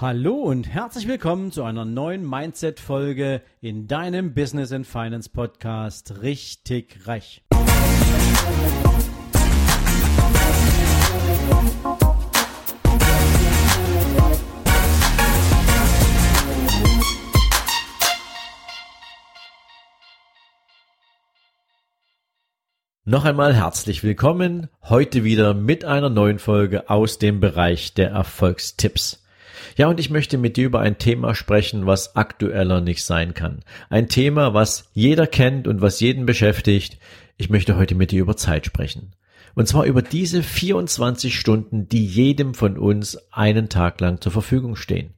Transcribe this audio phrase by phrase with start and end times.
[0.00, 7.06] Hallo und herzlich willkommen zu einer neuen Mindset-Folge in deinem Business and Finance Podcast Richtig
[7.06, 7.44] Reich.
[23.04, 29.19] Noch einmal herzlich willkommen, heute wieder mit einer neuen Folge aus dem Bereich der Erfolgstipps.
[29.76, 33.60] Ja, und ich möchte mit dir über ein Thema sprechen, was aktueller nicht sein kann.
[33.88, 36.98] Ein Thema, was jeder kennt und was jeden beschäftigt.
[37.36, 39.12] Ich möchte heute mit dir über Zeit sprechen.
[39.54, 44.76] Und zwar über diese 24 Stunden, die jedem von uns einen Tag lang zur Verfügung
[44.76, 45.14] stehen.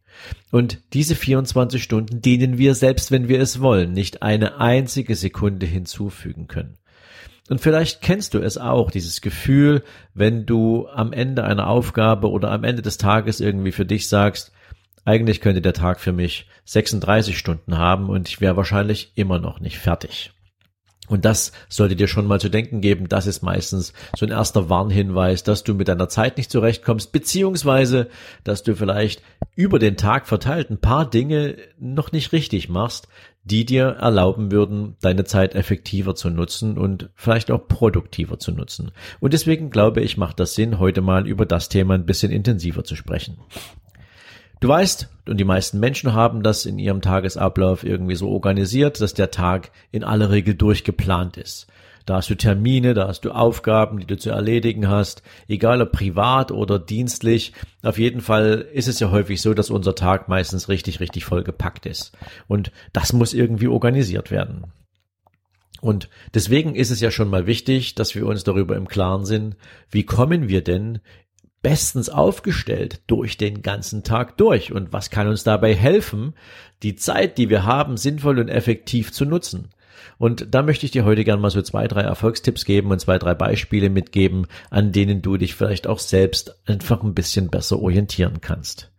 [0.51, 5.67] Und diese 24 Stunden, denen wir selbst, wenn wir es wollen, nicht eine einzige Sekunde
[5.67, 6.79] hinzufügen können.
[7.49, 9.83] Und vielleicht kennst du es auch, dieses Gefühl,
[10.15, 14.53] wenn du am Ende einer Aufgabe oder am Ende des Tages irgendwie für dich sagst,
[15.05, 19.59] eigentlich könnte der Tag für mich 36 Stunden haben und ich wäre wahrscheinlich immer noch
[19.59, 20.33] nicht fertig.
[21.09, 23.09] Und das sollte dir schon mal zu denken geben.
[23.09, 28.09] Das ist meistens so ein erster Warnhinweis, dass du mit deiner Zeit nicht zurechtkommst, beziehungsweise,
[28.45, 29.21] dass du vielleicht
[29.57, 33.09] über den Tag verteilt ein paar Dinge noch nicht richtig machst,
[33.45, 38.93] die dir erlauben würden, deine Zeit effektiver zu nutzen und vielleicht auch produktiver zu nutzen.
[39.21, 42.85] Und deswegen glaube ich, macht das Sinn, heute mal über das Thema ein bisschen intensiver
[42.85, 43.39] zu sprechen.
[44.61, 49.13] Du weißt, und die meisten Menschen haben das in ihrem Tagesablauf irgendwie so organisiert, dass
[49.13, 51.67] der Tag in aller Regel durchgeplant ist.
[52.07, 55.93] Da hast du Termine, da hast du Aufgaben, die du zu erledigen hast, egal ob
[55.93, 57.53] privat oder dienstlich.
[57.83, 61.43] Auf jeden Fall ist es ja häufig so, dass unser Tag meistens richtig, richtig voll
[61.43, 62.13] gepackt ist.
[62.49, 64.73] Und das muss irgendwie organisiert werden.
[65.81, 69.57] Und deswegen ist es ja schon mal wichtig, dass wir uns darüber im Klaren sind,
[69.91, 71.01] wie kommen wir denn
[71.63, 74.73] bestens aufgestellt durch den ganzen Tag durch.
[74.73, 76.35] Und was kann uns dabei helfen,
[76.83, 79.71] die Zeit, die wir haben, sinnvoll und effektiv zu nutzen?
[80.19, 83.19] Und da möchte ich dir heute gerne mal so zwei, drei Erfolgstipps geben und zwei,
[83.19, 88.41] drei Beispiele mitgeben, an denen du dich vielleicht auch selbst einfach ein bisschen besser orientieren
[88.41, 88.93] kannst.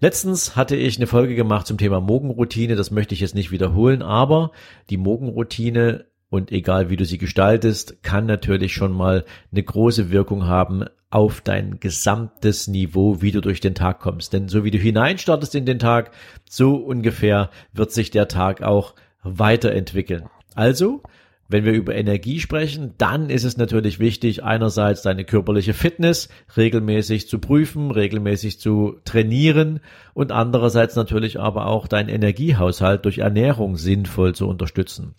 [0.00, 4.02] Letztens hatte ich eine Folge gemacht zum Thema Morgenroutine, das möchte ich jetzt nicht wiederholen,
[4.02, 4.50] aber
[4.90, 10.46] die Morgenroutine und egal wie du sie gestaltest, kann natürlich schon mal eine große Wirkung
[10.46, 14.32] haben auf dein gesamtes Niveau, wie du durch den Tag kommst.
[14.32, 16.10] Denn so wie du hineinstartest in den Tag,
[16.48, 20.28] so ungefähr wird sich der Tag auch weiterentwickeln.
[20.54, 21.02] Also,
[21.48, 27.28] wenn wir über Energie sprechen, dann ist es natürlich wichtig, einerseits deine körperliche Fitness regelmäßig
[27.28, 29.80] zu prüfen, regelmäßig zu trainieren
[30.14, 35.14] und andererseits natürlich aber auch deinen Energiehaushalt durch Ernährung sinnvoll zu unterstützen.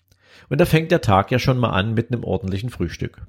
[0.50, 3.22] Und da fängt der Tag ja schon mal an mit einem ordentlichen Frühstück.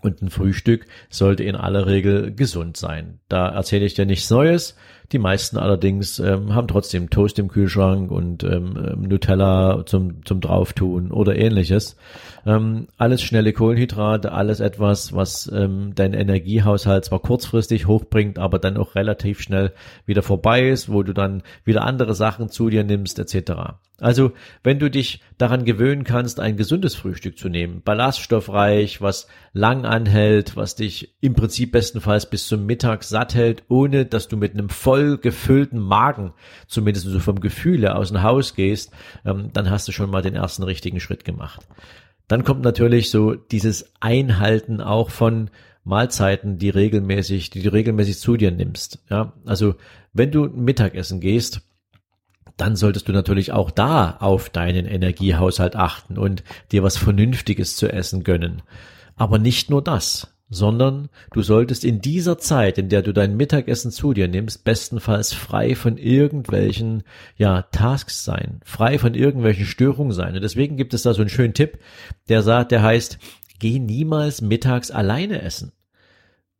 [0.00, 3.20] Und ein Frühstück sollte in aller Regel gesund sein.
[3.28, 4.76] Da erzähle ich dir nichts Neues.
[5.10, 10.42] Die meisten allerdings ähm, haben trotzdem Toast im Kühlschrank und ähm, ähm, Nutella zum, zum
[10.42, 11.96] Drauftun oder ähnliches.
[12.44, 18.76] Ähm, alles schnelle Kohlenhydrate, alles etwas, was ähm, deinen Energiehaushalt zwar kurzfristig hochbringt, aber dann
[18.76, 19.72] auch relativ schnell
[20.04, 23.52] wieder vorbei ist, wo du dann wieder andere Sachen zu dir nimmst etc.
[24.00, 24.32] Also,
[24.62, 30.54] wenn du dich daran gewöhnen kannst, ein gesundes Frühstück zu nehmen, ballaststoffreich, was lang anhält,
[30.54, 34.68] was dich im Prinzip bestenfalls bis zum Mittag satt hält, ohne dass du mit einem
[34.68, 36.32] voll gefüllten Magen,
[36.66, 38.92] zumindest so vom Gefühl her, aus dem Haus gehst,
[39.24, 41.66] ähm, dann hast du schon mal den ersten richtigen Schritt gemacht.
[42.28, 45.50] Dann kommt natürlich so dieses Einhalten auch von
[45.84, 48.98] Mahlzeiten, die regelmäßig, die du regelmäßig zu dir nimmst.
[49.08, 49.74] Ja, also
[50.12, 51.62] wenn du Mittagessen gehst,
[52.58, 56.42] dann solltest du natürlich auch da auf deinen Energiehaushalt achten und
[56.72, 58.62] dir was Vernünftiges zu essen gönnen.
[59.16, 63.90] Aber nicht nur das, sondern du solltest in dieser Zeit, in der du dein Mittagessen
[63.90, 67.02] zu dir nimmst, bestenfalls frei von irgendwelchen,
[67.36, 70.34] ja, Tasks sein, frei von irgendwelchen Störungen sein.
[70.34, 71.78] Und deswegen gibt es da so einen schönen Tipp,
[72.28, 73.18] der sagt, der heißt,
[73.58, 75.72] geh niemals mittags alleine essen.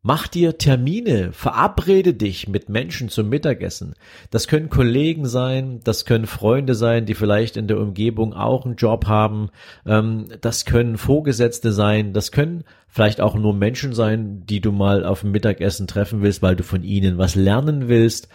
[0.03, 3.95] Mach dir Termine, verabrede dich mit Menschen zum Mittagessen.
[4.31, 8.77] Das können Kollegen sein, das können Freunde sein, die vielleicht in der Umgebung auch einen
[8.77, 9.51] Job haben,
[9.85, 15.05] ähm, das können Vorgesetzte sein, das können vielleicht auch nur Menschen sein, die du mal
[15.05, 18.29] auf dem Mittagessen treffen willst, weil du von ihnen was lernen willst,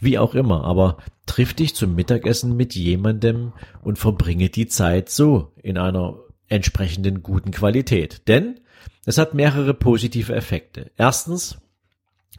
[0.00, 0.64] wie auch immer.
[0.64, 0.96] Aber
[1.26, 3.52] triff dich zum Mittagessen mit jemandem
[3.82, 6.16] und verbringe die Zeit so in einer
[6.48, 8.26] entsprechenden guten Qualität.
[8.26, 8.60] Denn
[9.06, 10.90] es hat mehrere positive Effekte.
[10.96, 11.58] Erstens,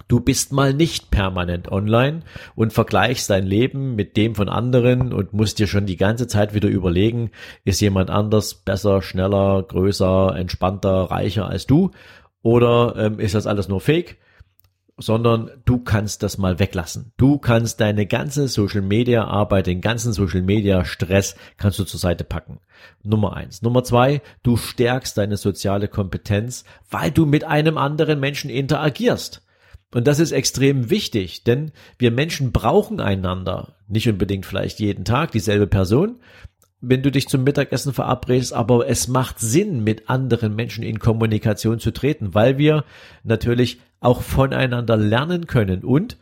[0.07, 2.21] Du bist mal nicht permanent online
[2.55, 6.53] und vergleichst dein Leben mit dem von anderen und musst dir schon die ganze Zeit
[6.53, 7.31] wieder überlegen,
[7.65, 11.91] ist jemand anders besser, schneller, größer, entspannter, reicher als du
[12.41, 14.17] oder ähm, ist das alles nur Fake?
[15.01, 17.11] Sondern du kannst das mal weglassen.
[17.17, 21.99] Du kannst deine ganze Social Media Arbeit, den ganzen Social Media Stress kannst du zur
[21.99, 22.59] Seite packen.
[23.03, 23.61] Nummer eins.
[23.61, 29.41] Nummer zwei, du stärkst deine soziale Kompetenz, weil du mit einem anderen Menschen interagierst.
[29.93, 33.75] Und das ist extrem wichtig, denn wir Menschen brauchen einander.
[33.89, 36.19] Nicht unbedingt vielleicht jeden Tag dieselbe Person,
[36.81, 41.79] wenn du dich zum Mittagessen verabredest, aber es macht Sinn, mit anderen Menschen in Kommunikation
[41.79, 42.83] zu treten, weil wir
[43.23, 45.83] natürlich auch voneinander lernen können.
[45.83, 46.17] Und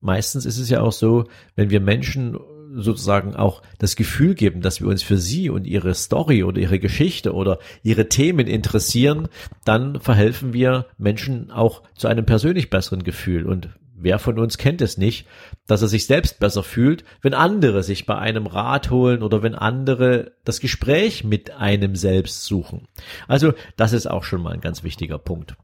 [0.00, 1.24] meistens ist es ja auch so,
[1.54, 2.36] wenn wir Menschen
[2.74, 6.78] sozusagen auch das Gefühl geben, dass wir uns für sie und ihre Story oder ihre
[6.78, 9.28] Geschichte oder ihre Themen interessieren,
[9.64, 13.46] dann verhelfen wir Menschen auch zu einem persönlich besseren Gefühl.
[13.46, 13.70] Und
[14.02, 15.26] Wer von uns kennt es nicht,
[15.66, 19.54] dass er sich selbst besser fühlt, wenn andere sich bei einem Rat holen oder wenn
[19.54, 22.88] andere das Gespräch mit einem selbst suchen.
[23.28, 25.54] Also das ist auch schon mal ein ganz wichtiger Punkt.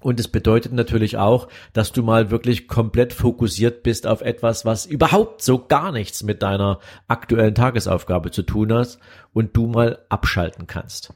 [0.00, 4.86] Und es bedeutet natürlich auch, dass du mal wirklich komplett fokussiert bist auf etwas, was
[4.86, 6.78] überhaupt so gar nichts mit deiner
[7.08, 8.98] aktuellen Tagesaufgabe zu tun hat
[9.32, 11.12] und du mal abschalten kannst.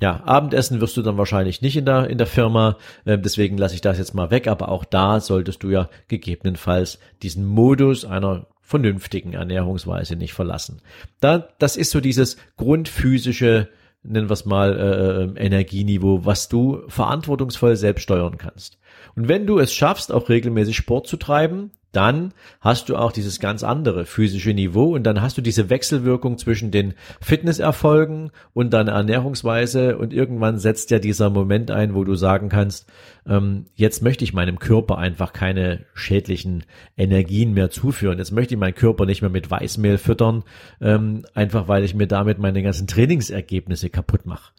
[0.00, 3.74] Ja, Abendessen wirst du dann wahrscheinlich nicht in der, in der Firma, äh, deswegen lasse
[3.74, 8.46] ich das jetzt mal weg, aber auch da solltest du ja gegebenenfalls diesen Modus einer
[8.62, 10.82] vernünftigen Ernährungsweise nicht verlassen.
[11.20, 13.68] Da, das ist so dieses grundphysische
[14.02, 18.78] nennen wir es mal, äh, äh, Energieniveau, was du verantwortungsvoll selbst steuern kannst.
[19.14, 23.40] Und wenn du es schaffst, auch regelmäßig Sport zu treiben, dann hast du auch dieses
[23.40, 28.92] ganz andere physische Niveau und dann hast du diese Wechselwirkung zwischen den Fitnesserfolgen und deiner
[28.92, 32.86] Ernährungsweise und irgendwann setzt ja dieser Moment ein, wo du sagen kannst,
[33.26, 36.64] ähm, jetzt möchte ich meinem Körper einfach keine schädlichen
[36.96, 38.18] Energien mehr zuführen.
[38.18, 40.44] Jetzt möchte ich meinen Körper nicht mehr mit Weißmehl füttern,
[40.82, 44.52] ähm, einfach weil ich mir damit meine ganzen Trainingsergebnisse kaputt mache.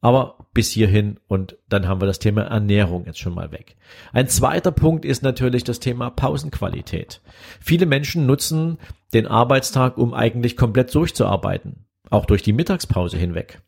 [0.00, 3.76] Aber bis hierhin und dann haben wir das Thema Ernährung jetzt schon mal weg.
[4.12, 7.20] Ein zweiter Punkt ist natürlich das Thema Pausenqualität.
[7.60, 8.78] Viele Menschen nutzen
[9.12, 13.60] den Arbeitstag, um eigentlich komplett durchzuarbeiten, auch durch die Mittagspause hinweg.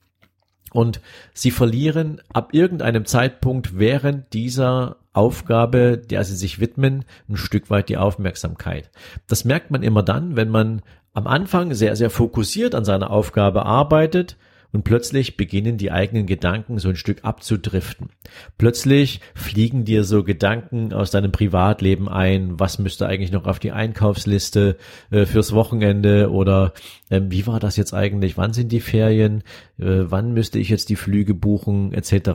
[0.72, 1.00] Und
[1.34, 7.88] sie verlieren ab irgendeinem Zeitpunkt während dieser Aufgabe, der sie sich widmen, ein Stück weit
[7.88, 8.90] die Aufmerksamkeit.
[9.26, 10.82] Das merkt man immer dann, wenn man
[11.12, 14.37] am Anfang sehr, sehr fokussiert an seiner Aufgabe arbeitet,
[14.72, 18.11] und plötzlich beginnen die eigenen Gedanken so ein Stück abzudriften.
[18.58, 23.72] Plötzlich fliegen dir so Gedanken aus deinem Privatleben ein, was müsste eigentlich noch auf die
[23.72, 24.76] Einkaufsliste
[25.11, 26.72] äh, fürs Wochenende oder
[27.08, 29.43] äh, wie war das jetzt eigentlich, wann sind die Ferien,
[29.78, 31.93] äh, wann müsste ich jetzt die Flüge buchen?
[31.93, 32.31] Etc.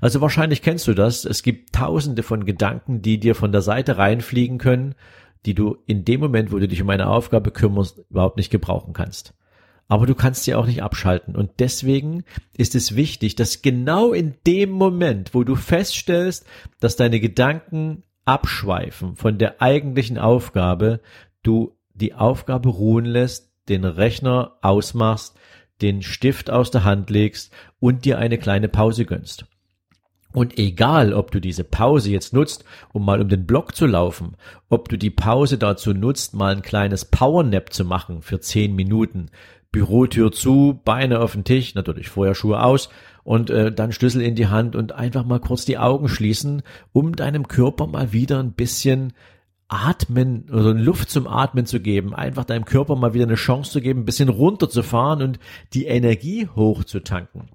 [0.00, 3.98] Also wahrscheinlich kennst du das, es gibt tausende von Gedanken, die dir von der Seite
[3.98, 4.94] reinfliegen können,
[5.44, 8.92] die du in dem Moment, wo du dich um eine Aufgabe kümmerst, überhaupt nicht gebrauchen
[8.92, 9.34] kannst
[9.88, 11.36] aber du kannst sie auch nicht abschalten.
[11.36, 12.24] Und deswegen
[12.56, 16.46] ist es wichtig, dass genau in dem Moment, wo du feststellst,
[16.80, 21.00] dass deine Gedanken abschweifen von der eigentlichen Aufgabe,
[21.42, 25.36] du die Aufgabe ruhen lässt, den Rechner ausmachst,
[25.82, 29.46] den Stift aus der Hand legst und dir eine kleine Pause gönnst.
[30.32, 34.36] Und egal, ob du diese Pause jetzt nutzt, um mal um den Block zu laufen,
[34.70, 39.30] ob du die Pause dazu nutzt, mal ein kleines Powernap zu machen für zehn Minuten,
[39.72, 42.90] Bürotür zu, Beine auf den Tisch, natürlich vorher Schuhe aus
[43.24, 47.16] und äh, dann Schlüssel in die Hand und einfach mal kurz die Augen schließen, um
[47.16, 49.14] deinem Körper mal wieder ein bisschen
[49.68, 53.80] Atmen oder Luft zum Atmen zu geben, einfach deinem Körper mal wieder eine Chance zu
[53.80, 55.38] geben, ein bisschen runterzufahren und
[55.72, 57.48] die Energie hochzutanken.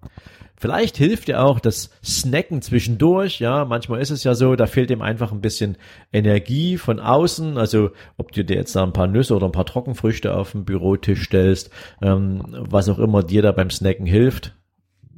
[0.59, 3.39] Vielleicht hilft dir auch das Snacken zwischendurch.
[3.39, 5.77] Ja, manchmal ist es ja so, da fehlt ihm einfach ein bisschen
[6.11, 7.59] Energie von außen.
[7.59, 10.65] Also ob du dir jetzt da ein paar Nüsse oder ein paar Trockenfrüchte auf den
[10.65, 11.69] Bürotisch stellst,
[12.01, 14.56] ähm, was auch immer dir da beim Snacken hilft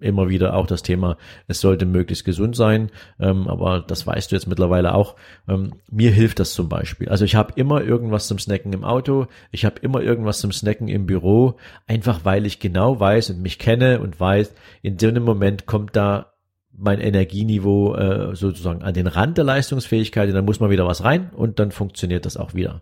[0.01, 2.89] immer wieder auch das Thema, es sollte möglichst gesund sein,
[3.19, 5.15] ähm, aber das weißt du jetzt mittlerweile auch.
[5.47, 7.09] Ähm, mir hilft das zum Beispiel.
[7.09, 10.87] Also ich habe immer irgendwas zum Snacken im Auto, ich habe immer irgendwas zum Snacken
[10.87, 11.55] im Büro,
[11.87, 16.33] einfach weil ich genau weiß und mich kenne und weiß, in einem Moment kommt da
[16.79, 21.29] mein Energieniveau äh, sozusagen an den Rand der Leistungsfähigkeit, dann muss man wieder was rein
[21.35, 22.81] und dann funktioniert das auch wieder.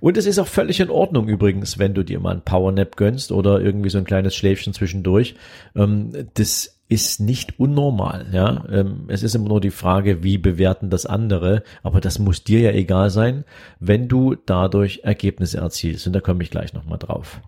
[0.00, 3.32] Und es ist auch völlig in Ordnung übrigens, wenn du dir mal ein Powernap gönnst
[3.32, 5.34] oder irgendwie so ein kleines Schläfchen zwischendurch.
[5.74, 8.64] Ähm, das ist nicht unnormal, ja.
[8.70, 12.60] Ähm, es ist immer nur die Frage, wie bewerten das andere, aber das muss dir
[12.60, 13.44] ja egal sein,
[13.80, 16.06] wenn du dadurch Ergebnisse erzielst.
[16.06, 17.40] Und da komme ich gleich nochmal drauf.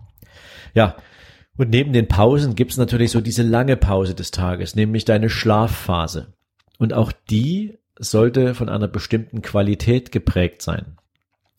[0.73, 0.95] Ja,
[1.57, 6.33] und neben den Pausen gibt's natürlich so diese lange Pause des Tages, nämlich deine Schlafphase.
[6.77, 10.97] Und auch die sollte von einer bestimmten Qualität geprägt sein.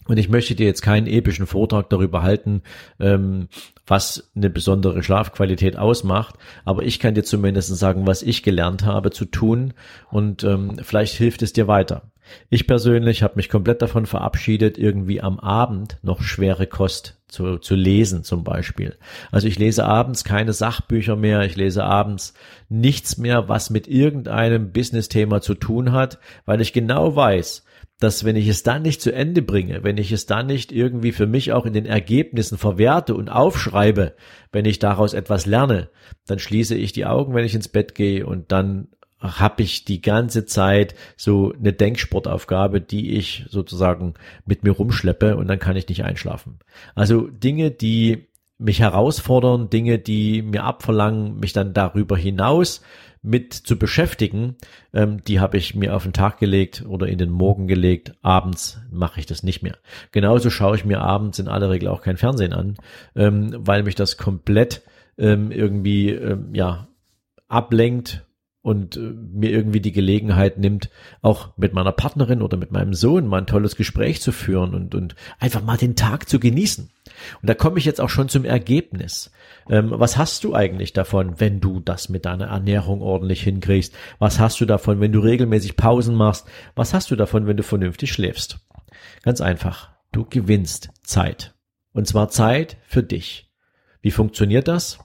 [0.08, 2.62] Und ich möchte dir jetzt keinen epischen Vortrag darüber halten,
[2.98, 3.48] ähm,
[3.86, 6.34] was eine besondere Schlafqualität ausmacht,
[6.64, 9.74] aber ich kann dir zumindest sagen, was ich gelernt habe zu tun
[10.10, 12.02] und ähm, vielleicht hilft es dir weiter.
[12.50, 17.74] Ich persönlich habe mich komplett davon verabschiedet, irgendwie am Abend noch schwere Kost zu, zu
[17.74, 18.96] lesen zum Beispiel.
[19.30, 22.34] Also ich lese abends keine Sachbücher mehr, ich lese abends
[22.68, 27.64] nichts mehr, was mit irgendeinem Business-Thema zu tun hat, weil ich genau weiß,
[28.00, 31.12] dass wenn ich es dann nicht zu Ende bringe, wenn ich es dann nicht irgendwie
[31.12, 34.14] für mich auch in den Ergebnissen verwerte und aufschreibe,
[34.52, 35.90] wenn ich daraus etwas lerne,
[36.26, 38.88] dann schließe ich die Augen, wenn ich ins Bett gehe und dann
[39.20, 44.14] habe ich die ganze Zeit so eine Denksportaufgabe, die ich sozusagen
[44.46, 46.60] mit mir rumschleppe und dann kann ich nicht einschlafen.
[46.94, 48.28] Also Dinge, die
[48.58, 52.80] mich herausfordern, Dinge, die mir abverlangen, mich dann darüber hinaus
[53.22, 54.56] mit zu beschäftigen,
[54.92, 58.12] ähm, die habe ich mir auf den Tag gelegt oder in den Morgen gelegt.
[58.22, 59.76] Abends mache ich das nicht mehr.
[60.12, 62.76] Genauso schaue ich mir abends in aller Regel auch kein Fernsehen an,
[63.16, 64.82] ähm, weil mich das komplett
[65.16, 66.88] ähm, irgendwie ähm, ja
[67.48, 68.24] ablenkt
[68.68, 70.90] und äh, mir irgendwie die Gelegenheit nimmt,
[71.22, 74.94] auch mit meiner Partnerin oder mit meinem Sohn mal ein tolles Gespräch zu führen und,
[74.94, 76.90] und einfach mal den Tag zu genießen.
[77.40, 79.30] Und da komme ich jetzt auch schon zum Ergebnis.
[79.70, 83.94] Ähm, was hast du eigentlich davon, wenn du das mit deiner Ernährung ordentlich hinkriegst?
[84.18, 86.46] Was hast du davon, wenn du regelmäßig Pausen machst?
[86.74, 88.58] Was hast du davon, wenn du vernünftig schläfst?
[89.22, 89.92] Ganz einfach.
[90.12, 91.54] Du gewinnst Zeit.
[91.94, 93.50] Und zwar Zeit für dich.
[94.02, 94.98] Wie funktioniert das?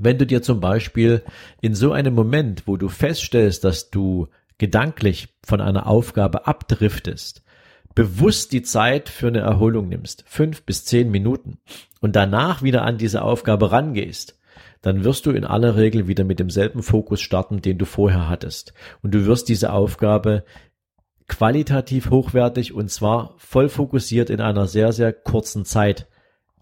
[0.00, 1.22] Wenn du dir zum Beispiel
[1.60, 4.28] in so einem Moment, wo du feststellst, dass du
[4.58, 7.42] gedanklich von einer Aufgabe abdriftest,
[7.94, 11.58] bewusst die Zeit für eine Erholung nimmst, fünf bis zehn Minuten,
[12.00, 14.38] und danach wieder an diese Aufgabe rangehst,
[14.82, 18.72] dann wirst du in aller Regel wieder mit demselben Fokus starten, den du vorher hattest.
[19.02, 20.44] Und du wirst diese Aufgabe
[21.26, 26.06] qualitativ hochwertig und zwar voll fokussiert in einer sehr, sehr kurzen Zeit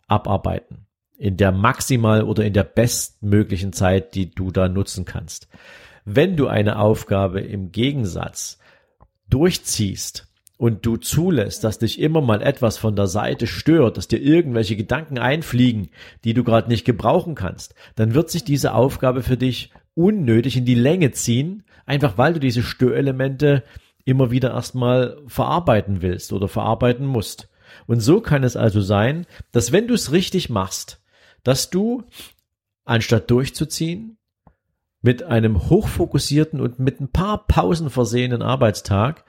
[0.09, 0.86] abarbeiten.
[1.19, 5.49] In der maximal oder in der bestmöglichen Zeit, die du da nutzen kannst.
[6.05, 8.59] Wenn du eine Aufgabe im Gegensatz
[9.29, 10.27] durchziehst,
[10.59, 14.77] und du zulässt, dass dich immer mal etwas von der Seite stört, dass dir irgendwelche
[14.77, 15.91] Gedanken einfliegen,
[16.25, 20.65] die du gerade nicht gebrauchen kannst, dann wird sich diese Aufgabe für dich unnötig in
[20.65, 23.65] die Länge ziehen, einfach weil du diese Störelemente
[24.05, 27.49] immer wieder erstmal verarbeiten willst oder verarbeiten musst.
[27.87, 31.01] Und so kann es also sein, dass wenn du es richtig machst,
[31.43, 32.05] dass du
[32.85, 34.19] anstatt durchzuziehen,
[35.03, 39.25] mit einem hochfokussierten und mit ein paar Pausen versehenen Arbeitstag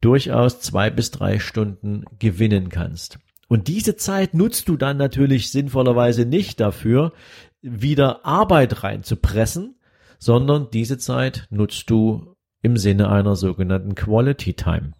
[0.00, 3.18] durchaus zwei bis drei Stunden gewinnen kannst.
[3.48, 7.12] Und diese Zeit nutzt du dann natürlich sinnvollerweise nicht dafür,
[7.60, 9.76] wieder Arbeit reinzupressen,
[10.18, 14.92] sondern diese Zeit nutzt du im Sinne einer sogenannten Quality Time.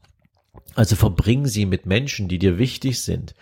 [0.74, 3.34] Also verbring sie mit Menschen, die dir wichtig sind.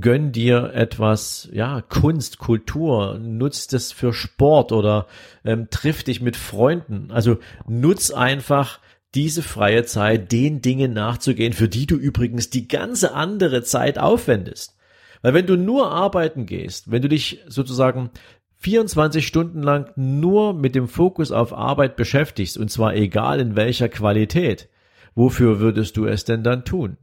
[0.00, 5.06] Gönn dir etwas, ja, Kunst, Kultur, nutzt es für Sport oder
[5.44, 7.10] ähm, triff dich mit Freunden.
[7.10, 8.78] Also nutz einfach
[9.14, 14.76] diese freie Zeit den Dingen nachzugehen, für die du übrigens die ganze andere Zeit aufwendest.
[15.20, 18.10] Weil wenn du nur arbeiten gehst, wenn du dich sozusagen
[18.58, 23.88] 24 Stunden lang nur mit dem Fokus auf Arbeit beschäftigst, und zwar egal in welcher
[23.88, 24.68] Qualität,
[25.16, 26.96] wofür würdest du es denn dann tun?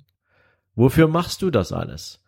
[0.75, 2.23] Wofür machst du das alles?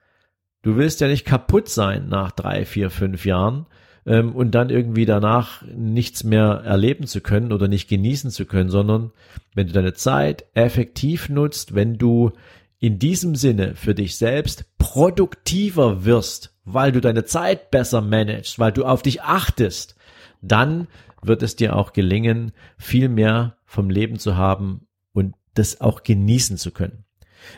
[0.61, 3.65] Du willst ja nicht kaputt sein nach drei, vier, fünf Jahren,
[4.05, 8.69] ähm, und dann irgendwie danach nichts mehr erleben zu können oder nicht genießen zu können,
[8.69, 9.11] sondern
[9.53, 12.31] wenn du deine Zeit effektiv nutzt, wenn du
[12.79, 18.71] in diesem Sinne für dich selbst produktiver wirst, weil du deine Zeit besser managst, weil
[18.71, 19.95] du auf dich achtest,
[20.41, 20.87] dann
[21.21, 26.57] wird es dir auch gelingen, viel mehr vom Leben zu haben und das auch genießen
[26.57, 27.05] zu können.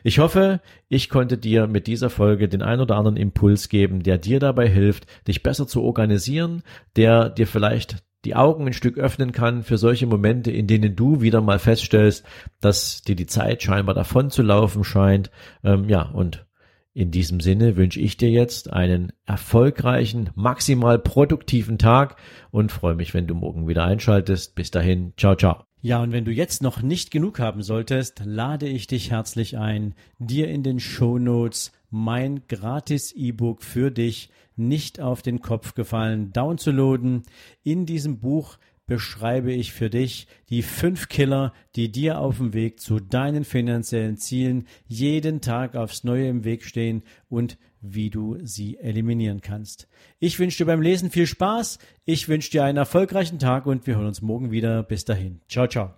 [0.03, 4.17] Ich hoffe, ich konnte dir mit dieser Folge den ein oder anderen Impuls geben, der
[4.17, 6.63] dir dabei hilft, dich besser zu organisieren,
[6.95, 11.21] der dir vielleicht die Augen ein Stück öffnen kann für solche Momente, in denen du
[11.21, 12.25] wieder mal feststellst,
[12.61, 15.29] dass dir die Zeit scheinbar davon zu laufen scheint.
[15.63, 16.45] Ähm, ja, und
[16.93, 22.17] in diesem Sinne wünsche ich dir jetzt einen erfolgreichen, maximal produktiven Tag
[22.51, 24.55] und freue mich, wenn du morgen wieder einschaltest.
[24.55, 25.72] Bis dahin, ciao, ciao.
[25.85, 29.95] Ja, und wenn du jetzt noch nicht genug haben solltest, lade ich dich herzlich ein,
[30.17, 36.31] dir in den Show Notes mein gratis E-Book für dich nicht auf den Kopf gefallen
[36.31, 37.23] downzuladen.
[37.63, 42.79] In diesem Buch beschreibe ich für dich die fünf Killer, die dir auf dem Weg
[42.79, 48.77] zu deinen finanziellen Zielen jeden Tag aufs Neue im Weg stehen und wie du sie
[48.77, 49.87] eliminieren kannst.
[50.19, 53.95] Ich wünsche dir beim Lesen viel Spaß, ich wünsche dir einen erfolgreichen Tag und wir
[53.95, 54.83] hören uns morgen wieder.
[54.83, 55.41] Bis dahin.
[55.47, 55.93] Ciao, ciao.